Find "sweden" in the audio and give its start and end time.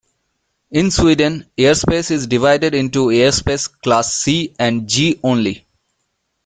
0.89-1.45